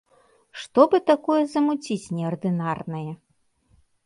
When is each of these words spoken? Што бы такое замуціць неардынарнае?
Што 0.61 0.85
бы 0.93 0.99
такое 1.11 1.37
замуціць 1.57 2.11
неардынарнае? 2.21 3.05